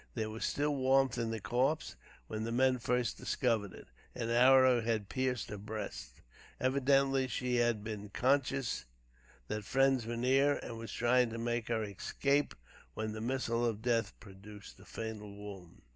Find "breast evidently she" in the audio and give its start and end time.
5.59-7.57